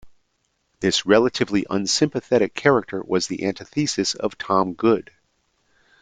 This 0.79 1.05
relatively 1.05 1.67
unsympathetic 1.69 2.55
character 2.55 3.03
was 3.05 3.27
the 3.27 3.45
antithesis 3.45 4.15
of 4.15 4.35
Tom 4.35 4.73
Good. 4.73 5.11